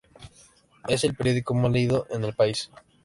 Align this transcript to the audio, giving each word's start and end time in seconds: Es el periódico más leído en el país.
Es 0.87 1.03
el 1.03 1.13
periódico 1.13 1.53
más 1.53 1.71
leído 1.71 2.07
en 2.09 2.23
el 2.23 2.33
país. 2.33 2.71